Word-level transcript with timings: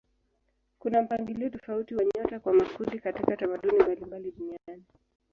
Kuna 0.79 1.01
mpangilio 1.01 1.49
tofauti 1.49 1.95
wa 1.95 2.03
nyota 2.05 2.39
kwa 2.39 2.53
makundi 2.53 2.99
katika 2.99 3.37
tamaduni 3.37 3.83
mbalimbali 3.83 4.31
duniani. 4.31 4.83